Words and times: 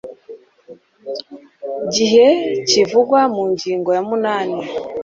gihe 1.93 2.27
kivugwa 2.69 3.21
mu 3.35 3.43
ngingo 3.51 3.89
ya 3.97 4.01
munani 4.09 4.59